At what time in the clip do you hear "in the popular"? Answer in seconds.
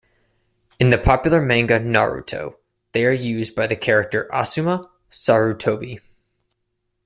0.79-1.39